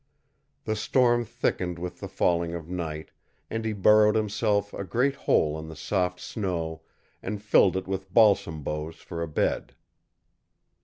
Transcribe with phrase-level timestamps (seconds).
[0.63, 3.11] The storm thickened with the falling of night,
[3.51, 6.81] and he burrowed himself a great hole in the soft snow
[7.21, 9.75] and filled it with balsam boughs for a bed.